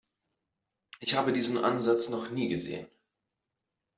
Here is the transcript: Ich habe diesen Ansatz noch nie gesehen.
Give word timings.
Ich 0.99 1.13
habe 1.13 1.31
diesen 1.31 1.59
Ansatz 1.59 2.09
noch 2.09 2.31
nie 2.31 2.49
gesehen. 2.49 2.87